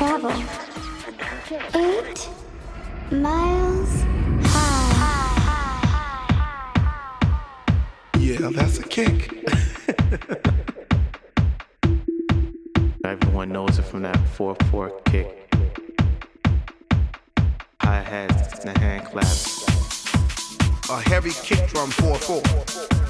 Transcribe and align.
travel. 0.00 0.32
Eight 1.74 2.28
miles 3.12 4.02
high. 4.46 5.92
Yeah, 8.18 8.48
that's 8.50 8.78
a 8.78 8.82
kick. 8.82 9.44
Everyone 13.04 13.50
knows 13.52 13.78
it 13.78 13.82
from 13.82 14.00
that 14.04 14.18
4 14.28 14.56
4 14.70 14.90
kick. 15.04 15.52
Hi 17.82 18.00
hats 18.00 18.64
and 18.64 18.78
hand 18.78 19.04
clap. 19.04 19.36
A 20.88 21.02
heavy 21.10 21.32
kick 21.42 21.68
drum 21.68 21.90
4 21.90 22.16
4. 22.16 23.09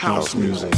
House, 0.00 0.32
House 0.32 0.34
music. 0.34 0.74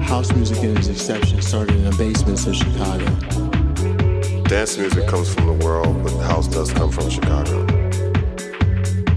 House 0.00 0.32
music 0.32 0.62
in 0.62 0.74
its 0.78 0.88
exception 0.88 1.42
started 1.42 1.76
in 1.76 1.84
the 1.84 1.94
basements 1.98 2.46
of 2.46 2.56
Chicago. 2.56 3.04
Dance 4.44 4.78
music 4.78 5.06
comes 5.06 5.34
from 5.34 5.44
the 5.44 5.52
world, 5.62 6.02
but 6.02 6.18
house 6.20 6.48
does 6.48 6.72
come 6.72 6.90
from 6.90 7.10
Chicago. 7.10 7.66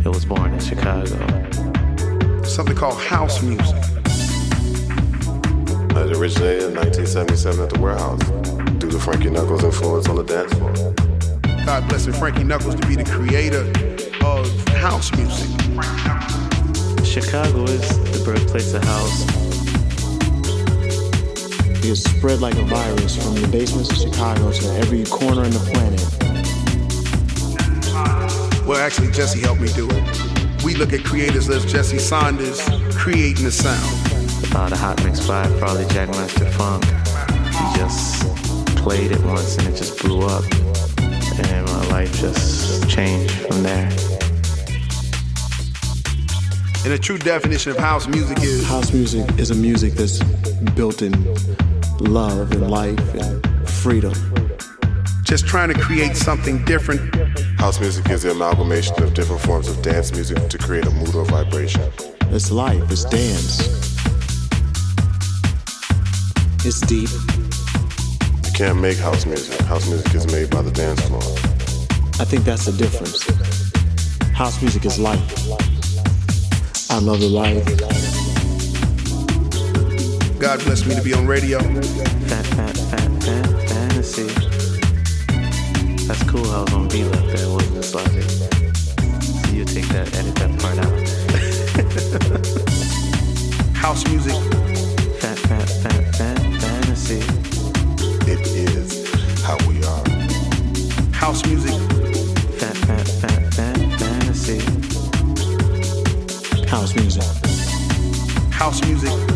It 0.04 0.10
was 0.10 0.26
born 0.26 0.54
in 0.54 0.60
Chicago. 0.60 1.39
Something 2.60 2.76
called 2.76 3.00
house 3.00 3.42
music. 3.42 3.78
It 5.96 6.18
originated 6.18 6.64
in 6.64 6.76
1977 6.76 7.64
at 7.64 7.70
the 7.70 7.80
warehouse 7.80 8.20
due 8.80 8.92
to 8.92 9.00
Frankie 9.00 9.30
Knuckles' 9.30 9.64
influence 9.64 10.10
on 10.10 10.18
the 10.18 10.24
dance 10.24 10.54
floor. 10.56 10.74
God 11.66 11.88
bless 11.88 12.06
Frankie 12.18 12.44
Knuckles 12.44 12.76
to 12.76 12.86
be 12.86 12.98
the 12.98 13.06
creator 13.06 13.62
of 14.26 14.46
house 14.76 15.10
music. 15.16 15.48
Chicago 17.06 17.64
is 17.64 17.88
the 18.12 18.22
birthplace 18.26 18.74
of 18.74 18.84
house 18.84 19.26
it 21.82 21.96
spread 21.96 22.42
like 22.42 22.56
a 22.56 22.66
virus 22.66 23.16
from 23.16 23.36
the 23.36 23.48
basements 23.48 23.90
of 23.90 23.98
Chicago 24.00 24.52
to 24.52 24.66
every 24.74 25.06
corner 25.06 25.46
in 25.46 25.52
the 25.52 25.60
planet. 25.72 26.04
Well, 28.68 28.82
actually, 28.86 29.12
Jesse 29.12 29.40
helped 29.40 29.62
me 29.62 29.70
do 29.72 29.88
it. 29.90 30.29
We 30.64 30.76
look 30.76 30.94
at 30.94 31.04
creators 31.04 31.50
as 31.50 31.66
Jesse 31.66 32.00
Saunders 32.00 32.62
creating 32.96 33.46
the 33.46 33.52
sound. 33.52 34.56
Uh, 34.56 34.68
the 34.70 34.76
Hot 34.76 35.02
Mix 35.04 35.26
5, 35.26 35.58
probably 35.58 35.86
Jackmaster 35.86 36.52
Funk. 36.52 36.84
He 37.54 37.80
just 37.80 38.26
played 38.78 39.12
it 39.12 39.24
once 39.24 39.58
and 39.58 39.68
it 39.68 39.78
just 39.78 40.02
blew 40.02 40.22
up. 40.22 40.44
And 41.00 41.66
my 41.66 41.88
life 41.88 42.14
just 42.20 42.90
changed 42.90 43.32
from 43.32 43.64
there. 43.64 43.90
And 46.84 46.94
the 46.94 47.00
true 47.02 47.18
definition 47.18 47.72
of 47.72 47.78
house 47.78 48.08
music 48.08 48.40
is 48.40 48.66
house 48.66 48.94
music 48.94 49.30
is 49.38 49.52
a 49.52 49.56
music 49.56 49.94
that's 49.94 50.24
built 50.76 51.02
in 51.02 51.12
love 52.00 52.52
and 52.52 52.70
life 52.70 53.16
and 53.16 53.70
freedom. 53.70 54.14
Just 55.24 55.46
trying 55.46 55.74
to 55.74 55.80
create 55.80 56.16
something 56.16 56.64
different 56.66 57.29
House 57.60 57.78
music 57.82 58.10
is 58.10 58.24
the 58.24 58.32
amalgamation 58.32 59.04
of 59.04 59.14
different 59.14 59.42
forms 59.42 59.68
of 59.68 59.82
dance 59.82 60.14
music 60.14 60.48
to 60.48 60.58
create 60.58 60.86
a 60.86 60.92
mood 60.92 61.14
or 61.14 61.26
vibration. 61.26 61.92
It's 62.28 62.52
life, 62.52 62.90
it's 62.90 63.04
dance. 63.04 63.68
It's 66.66 66.80
deep. 66.80 67.10
You 68.46 68.52
can't 68.54 68.80
make 68.80 68.98
house 68.98 69.26
music. 69.26 69.60
House 69.64 69.90
music 69.90 70.16
is 70.16 70.26
made 70.32 70.50
by 70.50 70.62
the 70.62 70.72
dance 70.72 71.02
floor. 71.02 71.22
I 72.22 72.24
think 72.24 72.46
that's 72.46 72.66
the 72.66 72.72
difference. 72.72 73.28
House 74.34 74.62
music 74.62 74.86
is 74.86 74.98
life. 74.98 75.20
I 76.90 77.00
love 77.00 77.20
the 77.20 77.28
life. 77.28 77.66
God 80.40 80.64
bless 80.64 80.86
me 80.86 80.96
to 80.96 81.02
be 81.02 81.14
on 81.14 81.28
radio. 81.28 81.60
House 93.90 94.08
music. 94.08 94.36
Fat, 95.20 95.40
fat, 95.40 95.68
fat, 95.68 96.16
fat, 96.16 96.40
fantasy. 96.62 97.22
It 98.32 98.40
is 98.54 99.42
how 99.42 99.58
we 99.68 99.84
are. 99.84 101.12
House 101.12 101.44
music. 101.48 101.74
Fat, 102.60 102.78
fat, 102.86 103.08
fat, 103.08 103.54
fat, 103.56 104.00
fantasy. 104.00 104.60
House 106.68 106.94
music. 106.94 107.24
House 108.52 108.80
music. 108.86 109.29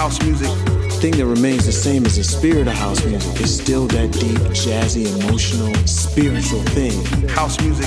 House 0.00 0.22
music. 0.22 0.48
The 0.64 0.98
thing 0.98 1.12
that 1.18 1.26
remains 1.26 1.66
the 1.66 1.72
same 1.72 2.06
as 2.06 2.16
the 2.16 2.24
spirit 2.24 2.66
of 2.66 2.72
house 2.72 3.04
music 3.04 3.38
is 3.38 3.54
still 3.54 3.86
that 3.88 4.10
deep, 4.12 4.38
jazzy, 4.56 5.04
emotional, 5.20 5.74
spiritual 5.86 6.62
thing. 6.72 7.28
House 7.28 7.60
music. 7.60 7.86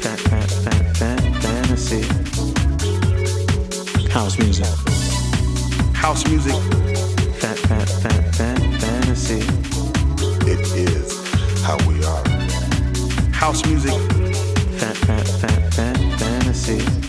Fat, 0.00 0.18
fat, 0.18 0.50
fat, 0.64 0.96
fat, 0.96 1.20
fantasy. 1.42 2.00
House 4.08 4.38
music. 4.38 4.64
House 5.94 6.26
music. 6.30 6.54
Fat, 7.34 7.58
fat, 7.58 7.88
fat, 8.00 8.34
fat, 8.34 8.58
fantasy. 8.80 9.42
It 10.50 10.60
is 10.72 11.12
how 11.60 11.76
we 11.86 12.02
are. 12.04 12.26
House 13.32 13.66
music. 13.66 13.92
Fat, 14.80 14.96
fat, 14.96 15.28
fat, 15.28 15.74
fat, 15.74 15.98
fantasy. 16.18 17.07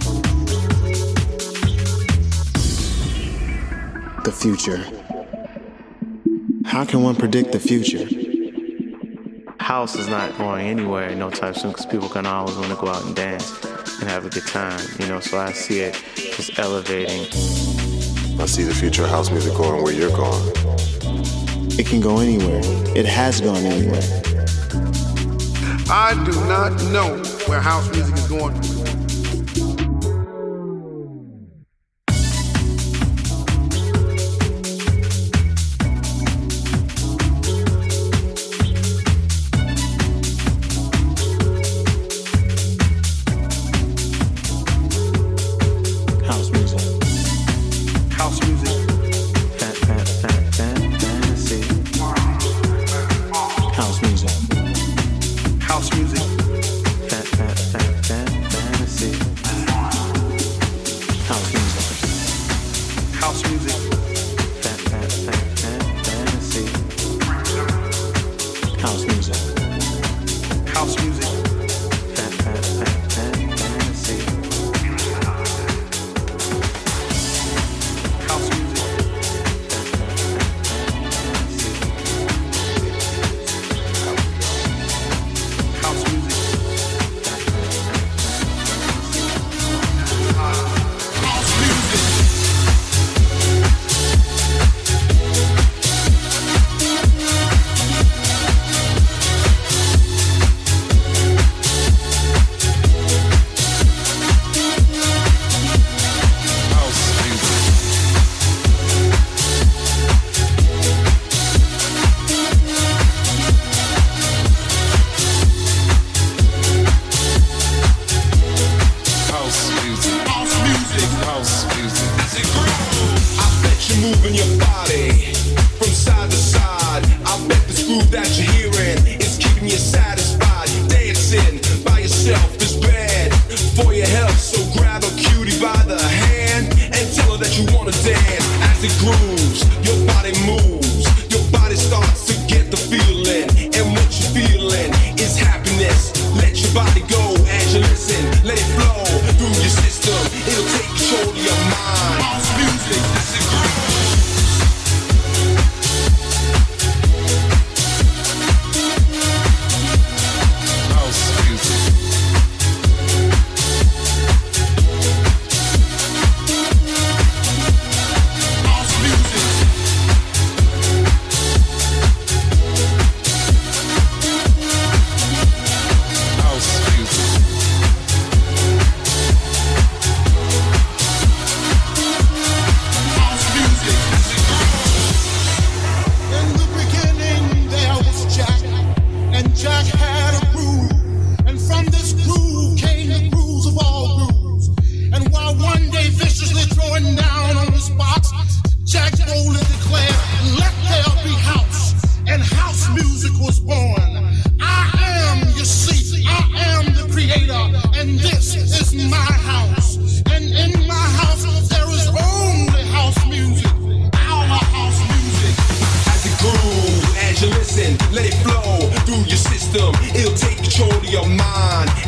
The 4.30 4.36
future. 4.36 4.78
How 6.64 6.86
can 6.86 7.02
one 7.02 7.16
predict 7.16 7.52
the 7.52 7.60
future? 7.60 8.06
House 9.60 9.96
is 9.96 10.08
not 10.08 10.38
going 10.38 10.68
anywhere 10.68 11.16
no 11.16 11.32
time 11.32 11.56
soon 11.56 11.72
because 11.72 11.88
people 11.88 12.10
can 12.10 12.28
always 12.28 12.56
want 12.56 12.68
to 12.68 12.76
go 12.76 12.90
out 12.90 13.04
and 13.06 13.16
dance 13.16 13.66
and 14.00 14.08
have 14.08 14.28
a 14.28 14.30
good 14.30 14.46
time, 14.46 14.80
you 15.00 15.08
know. 15.08 15.20
So 15.20 15.40
I 15.40 15.52
see 15.52 15.80
it 15.80 16.00
just 16.16 16.60
elevating. 16.60 17.22
I 18.40 18.46
see 18.46 18.62
the 18.62 18.76
future 18.80 19.04
of 19.06 19.10
house 19.10 19.32
music 19.32 19.56
going 19.56 19.82
where 19.82 19.94
you're 19.94 20.16
going. 20.16 20.52
It 21.80 21.88
can 21.88 22.00
go 22.00 22.20
anywhere. 22.20 22.62
It 22.96 23.08
has 23.08 23.42
gone 23.42 23.66
anywhere. 23.66 24.04
I 25.90 26.14
do 26.24 26.34
not 26.46 26.74
know 26.92 27.18
where 27.48 27.60
house 27.60 27.90
music 27.90 28.16
is 28.16 28.28
going. 28.28 28.79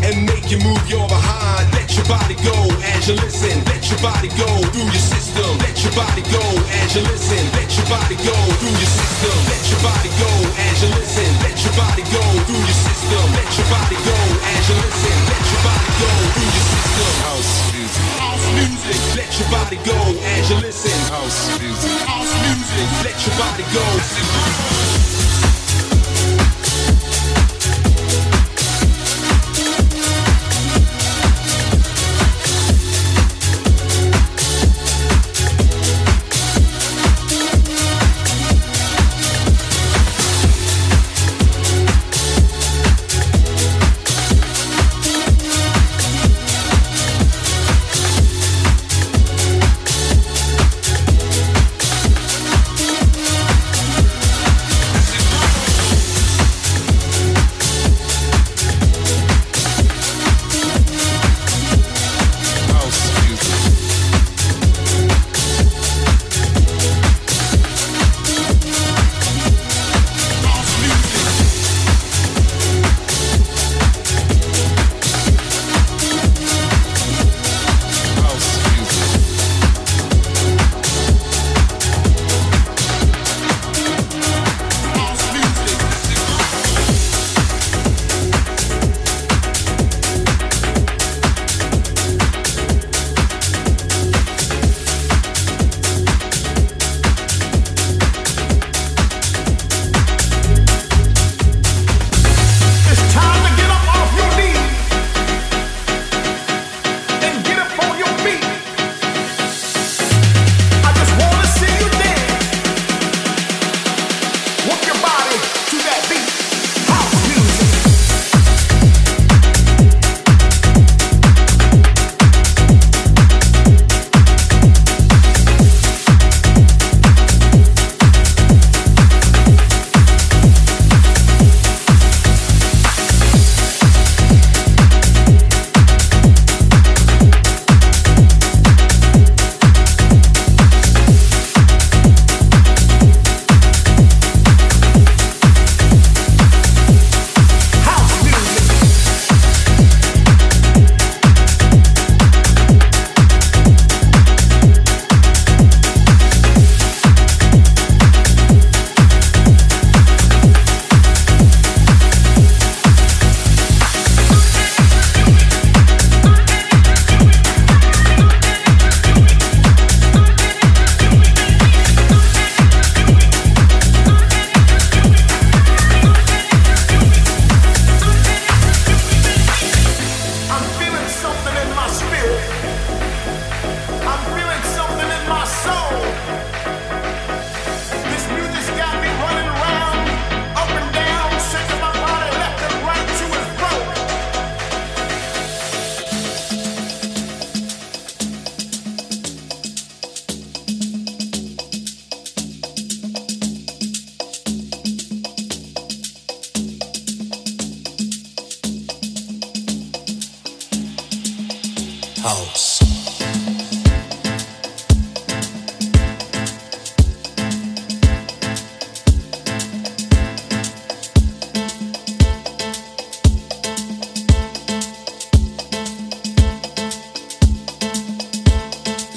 And 0.03 0.25
make 0.25 0.49
you 0.51 0.59
move 0.59 0.81
your 0.89 1.07
behind. 1.07 1.69
Let 1.73 1.93
your 1.95 2.05
body 2.05 2.35
go 2.41 2.55
as 2.95 3.07
you 3.07 3.15
listen. 3.15 3.55
Let 3.69 3.83
your 3.89 3.99
body 4.01 4.29
go 4.37 4.49
through 4.73 4.89
your 4.89 5.05
system. 5.13 5.49
Let 5.61 5.77
your 5.83 5.93
body 5.93 6.23
go 6.29 6.43
as 6.81 6.95
you 6.95 7.03
listen. 7.05 7.43
Let 7.53 7.69
your 7.77 7.87
body 7.87 8.17
go 8.21 8.35
through 8.59 8.77
your 8.77 8.91
system. 8.91 9.35
Let 9.49 9.63
your 9.69 9.81
body 9.85 10.11
go 10.17 10.31
as 10.69 10.75
you 10.81 10.89
listen. 10.97 11.29
Let 11.45 11.57
your 11.63 11.75
body 11.77 12.03
go 12.09 12.23
through 12.47 12.63
your 12.65 12.79
system. 12.85 13.25
Let 13.37 13.49
your 13.57 13.67
body 13.69 13.97
go 14.01 14.17
as 14.53 14.63
you 14.69 14.75
listen. 14.81 15.17
Let 15.29 15.43
your 15.51 15.61
body 15.65 15.91
go 16.01 16.11
through 16.33 16.51
your 16.51 16.67
system. 16.73 17.11
House 17.25 17.53
music. 17.73 18.05
House 18.21 18.47
music. 18.57 18.99
Let 19.17 19.31
your 19.37 19.49
body 19.53 19.77
go 19.85 19.99
as 20.35 20.43
you 20.49 20.57
listen. 20.65 20.97
House 21.13 21.39
music. 21.61 21.95
House 22.09 22.33
music. 22.45 22.87
Let 23.05 23.17
your 23.25 23.35
body 23.37 23.65
go. 23.73 24.90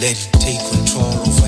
Let 0.04 0.12
it 0.12 0.32
take 0.38 0.60
control 0.70 1.06
of 1.06 1.43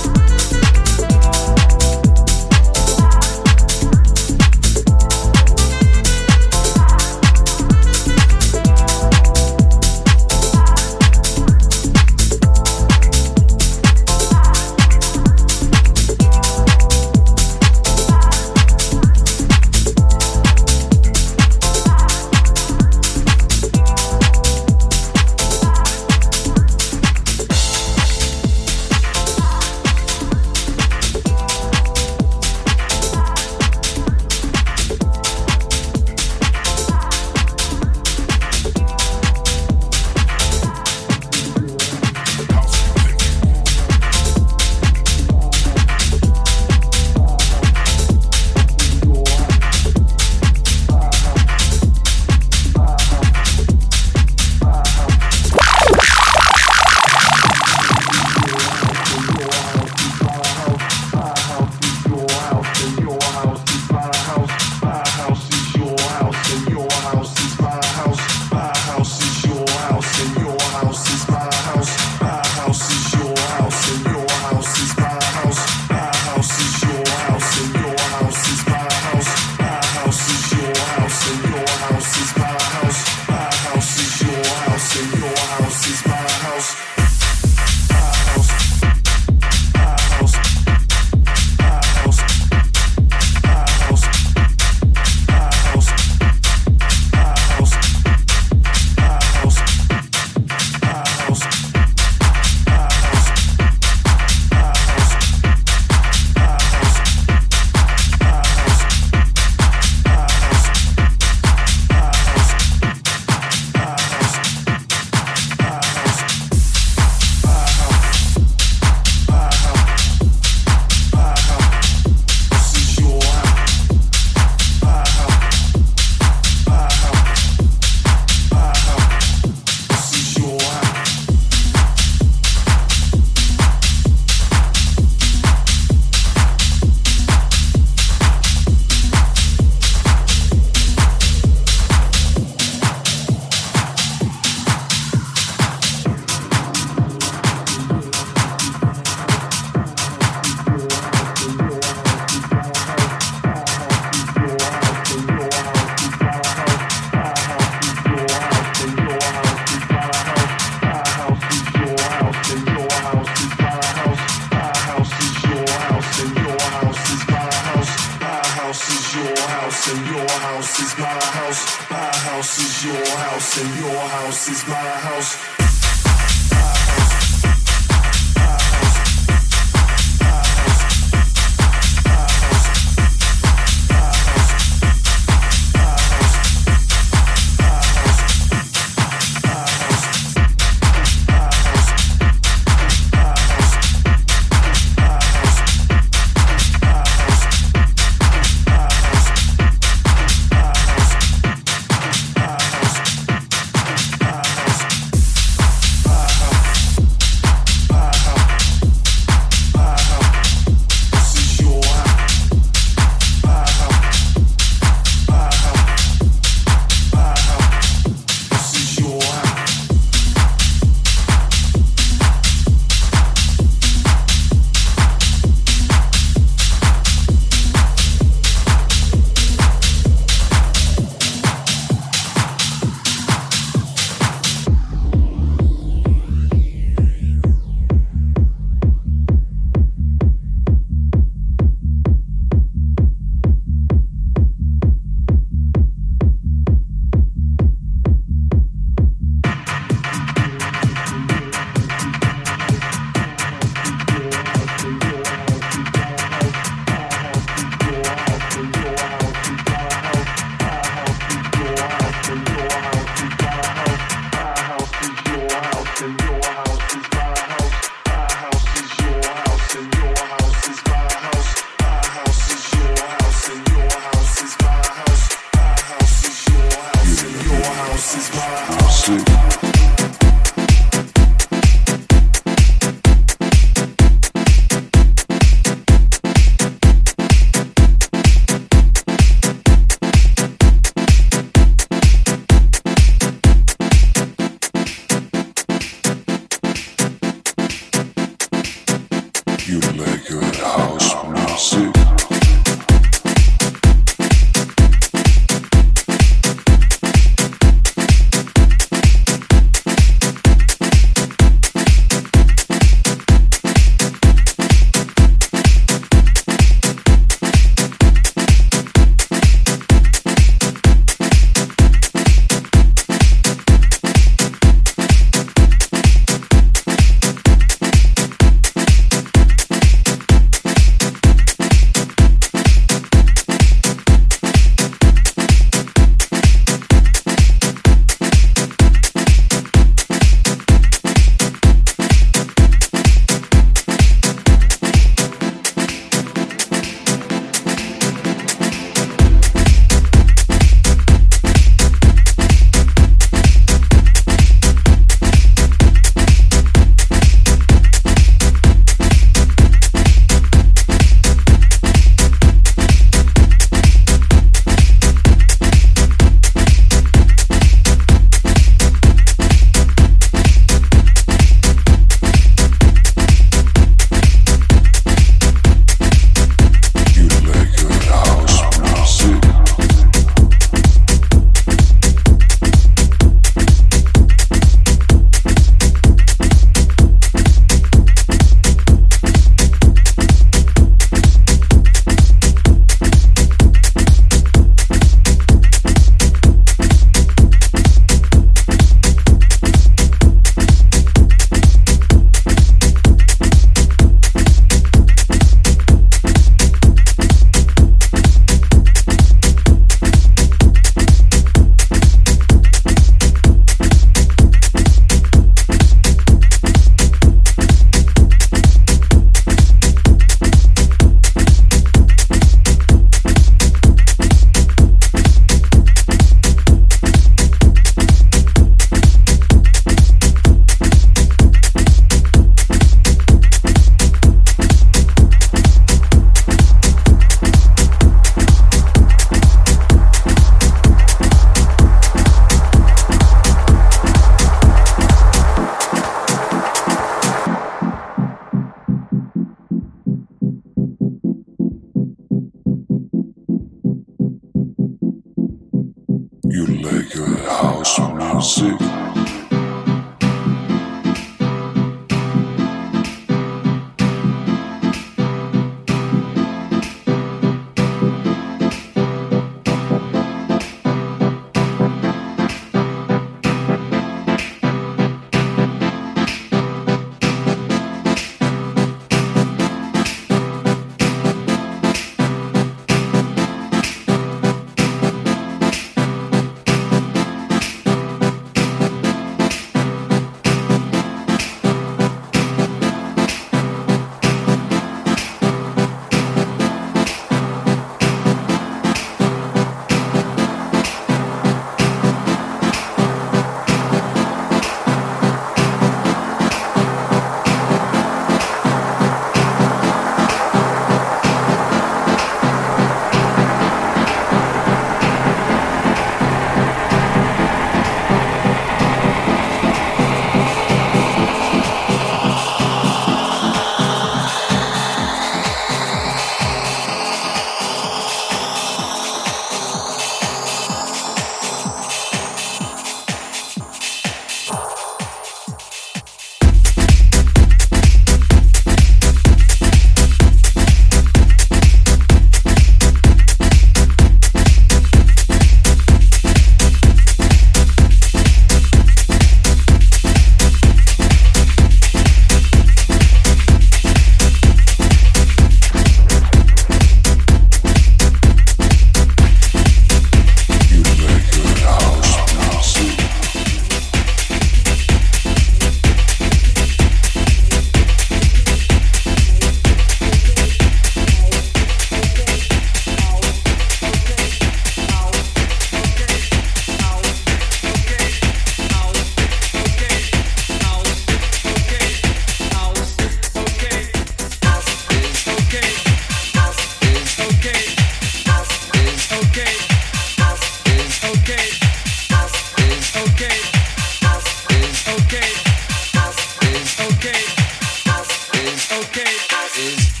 okay. 598.83 600.00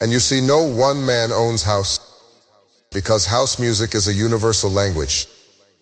And 0.00 0.12
you 0.12 0.20
see, 0.20 0.40
no 0.40 0.62
one 0.62 1.04
man 1.04 1.32
owns 1.32 1.62
house 1.62 2.00
because 2.92 3.26
house 3.26 3.58
music 3.58 3.94
is 3.94 4.08
a 4.08 4.12
universal 4.12 4.70
language, 4.70 5.26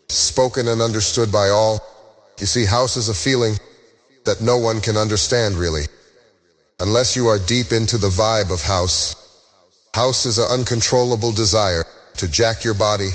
spoken 0.09 0.69
and 0.69 0.81
understood 0.81 1.31
by 1.31 1.49
all. 1.49 1.81
You 2.39 2.47
see, 2.47 2.65
house 2.65 2.97
is 2.97 3.09
a 3.09 3.15
feeling 3.15 3.55
that 4.25 4.41
no 4.41 4.59
one 4.59 4.81
can 4.81 4.97
understand 4.97 5.55
really. 5.55 5.85
Unless 6.81 7.17
you 7.17 7.27
are 7.29 7.39
deep 7.39 7.73
into 7.73 7.97
the 7.97 8.09
vibe 8.09 8.53
of 8.53 8.63
house, 8.63 9.15
house 9.95 10.27
is 10.27 10.39
an 10.39 10.49
uncontrollable 10.51 11.33
desire 11.33 11.85
to 12.17 12.29
jack 12.29 12.65
your 12.65 12.75
body. 12.75 13.11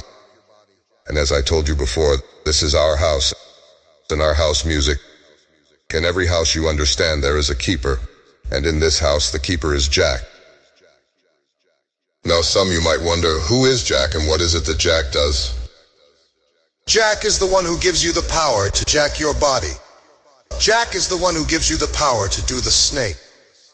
And 1.07 1.17
as 1.17 1.31
I 1.31 1.41
told 1.41 1.67
you 1.67 1.75
before, 1.75 2.15
this 2.45 2.63
is 2.63 2.73
our 2.73 2.95
house 2.95 3.33
and 4.09 4.21
our 4.21 4.33
house 4.33 4.65
music. 4.65 4.97
In 5.93 6.05
every 6.05 6.27
house 6.27 6.55
you 6.55 6.67
understand 6.67 7.21
there 7.21 7.37
is 7.37 7.49
a 7.49 7.55
keeper, 7.55 7.99
and 8.51 8.65
in 8.65 8.79
this 8.79 8.99
house 8.99 9.31
the 9.31 9.39
keeper 9.39 9.75
is 9.75 9.87
Jack. 9.87 10.21
Now 12.23 12.41
some 12.41 12.71
you 12.71 12.81
might 12.81 13.01
wonder, 13.01 13.39
who 13.39 13.65
is 13.65 13.83
Jack 13.83 14.13
and 14.13 14.27
what 14.27 14.41
is 14.41 14.53
it 14.53 14.65
that 14.65 14.77
Jack 14.77 15.11
does? 15.11 15.53
Jack 16.85 17.25
is 17.25 17.39
the 17.39 17.47
one 17.47 17.65
who 17.65 17.79
gives 17.79 18.03
you 18.03 18.11
the 18.11 18.27
power 18.29 18.69
to 18.69 18.85
jack 18.85 19.19
your 19.19 19.33
body. 19.35 19.71
Jack 20.59 20.93
is 20.93 21.07
the 21.07 21.17
one 21.17 21.35
who 21.35 21.45
gives 21.45 21.69
you 21.69 21.77
the 21.77 21.91
power 21.95 22.27
to 22.27 22.45
do 22.45 22.55
the 22.55 22.71
snake. 22.71 23.17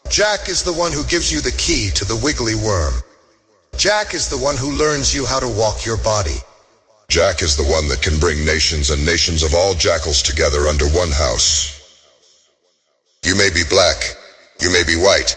Jack 0.08 0.48
is 0.48 0.62
the 0.62 0.72
one 0.72 0.92
who 0.92 1.04
gives 1.04 1.32
you 1.32 1.40
the 1.40 1.52
key 1.58 1.90
to 1.94 2.04
the 2.04 2.16
wiggly 2.16 2.54
worm. 2.54 2.94
Jack 3.76 4.14
is 4.14 4.28
the 4.28 4.38
one 4.38 4.56
who 4.56 4.72
learns 4.72 5.14
you 5.14 5.26
how 5.26 5.40
to 5.40 5.48
walk 5.48 5.84
your 5.84 5.96
body. 5.98 6.36
Jack 7.08 7.42
is 7.42 7.56
the 7.56 7.64
one 7.64 7.88
that 7.88 8.02
can 8.02 8.18
bring 8.18 8.44
nations 8.44 8.90
and 8.90 9.04
nations 9.04 9.42
of 9.42 9.54
all 9.54 9.74
jackals 9.74 10.22
together 10.22 10.68
under 10.68 10.86
one 10.88 11.10
house. 11.10 11.74
You 13.24 13.34
may 13.34 13.50
be 13.50 13.62
black, 13.68 14.16
you 14.60 14.70
may 14.70 14.84
be 14.84 14.96
white, 14.96 15.36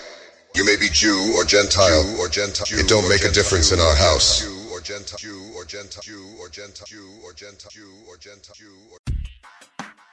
you 0.56 0.66
may 0.66 0.76
be 0.76 0.90
Jew 0.92 1.34
or 1.36 1.46
Gentile, 1.46 2.04
Jew 2.04 2.18
or 2.20 2.28
Gentile. 2.28 2.80
It 2.80 2.88
don't 2.88 3.08
make 3.08 3.24
a 3.24 3.32
difference 3.32 3.72
in 3.72 3.80
our 3.80 3.96
house. 3.96 4.42
Jew 4.42 4.70
or 4.72 4.82
Gentile, 4.82 5.18
Jew 5.18 5.52
or 5.56 5.66
Gentile, 5.66 6.04
Jew 6.04 6.26
or 6.40 6.50
Gentile, 6.50 6.86
Jew 6.88 7.08
or 7.24 7.34
Gentile, 7.34 7.72
Jew 7.72 7.92
or 8.08 8.18
Gentile, 8.18 8.56
Jew 8.56 8.76
or 8.92 9.00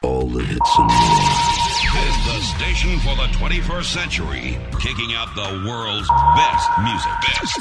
All 0.02 0.26
the 0.26 0.44
hits 0.44 0.78
and 0.78 0.86
more. 0.86 1.48
This 1.88 2.16
the 2.26 2.40
station 2.56 2.98
for 3.00 3.16
the 3.16 3.28
21st 3.34 3.84
century, 3.84 4.58
kicking 4.78 5.14
out 5.14 5.34
the 5.34 5.64
world's 5.66 6.08
best 6.36 6.68
music. 6.84 7.12
Best. 7.26 7.58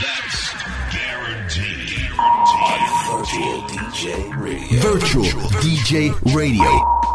That's 0.00 0.52
guaranteed. 0.94 1.94
Virtual 3.10 3.62
DJ 3.68 4.40
Radio. 4.40 4.80
Virtual 4.80 5.48
DJ 5.60 6.34
Radio. 6.34 7.13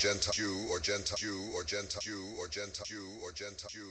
Gentile, 0.00 0.32
Jew 0.32 0.66
or 0.70 0.80
Gentile, 0.80 1.16
Jew 1.18 1.50
or 1.54 1.62
Gentile, 1.62 2.00
Jew 2.00 2.24
or 2.38 2.48
Gentile, 2.48 2.86
Jew 2.86 3.06
or 3.22 3.32
Gentile, 3.32 3.68
Jew 3.70 3.88